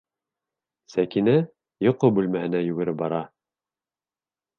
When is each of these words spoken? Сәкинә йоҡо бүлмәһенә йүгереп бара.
Сәкинә 0.93 1.35
йоҡо 1.87 2.09
бүлмәһенә 2.15 2.61
йүгереп 2.71 2.99
бара. 3.03 3.21